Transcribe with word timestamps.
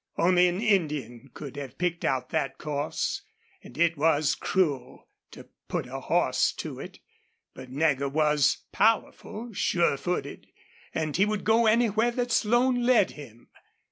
Only 0.17 0.47
an 0.47 0.61
Indian 0.63 1.29
could 1.35 1.55
have 1.57 1.77
picked 1.77 2.03
out 2.03 2.29
that 2.31 2.57
course, 2.57 3.21
and 3.63 3.77
it 3.77 3.97
was 3.99 4.33
cruel 4.33 5.07
to 5.29 5.49
put 5.67 5.85
a 5.85 5.99
horse 5.99 6.51
to 6.53 6.79
it. 6.79 6.97
But 7.53 7.69
Nagger 7.69 8.09
was 8.09 8.63
powerful, 8.71 9.53
sure 9.53 9.97
footed, 9.97 10.47
and 10.91 11.15
he 11.15 11.23
would 11.25 11.43
go 11.43 11.67
anywhere 11.67 12.09
that 12.09 12.31
Slone 12.31 12.81
led 12.83 13.11
him. 13.11 13.49